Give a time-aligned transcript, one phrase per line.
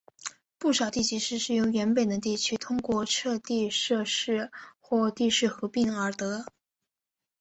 [0.57, 6.47] 不少地级市是由原本的地区通过撤地设市或地市合并而得。